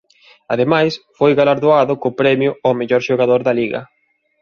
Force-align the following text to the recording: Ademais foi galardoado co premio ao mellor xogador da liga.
Ademais 0.53 0.93
foi 1.17 1.31
galardoado 1.39 1.93
co 2.01 2.17
premio 2.21 2.51
ao 2.65 2.77
mellor 2.79 3.01
xogador 3.07 3.41
da 3.47 3.53
liga. 3.59 3.81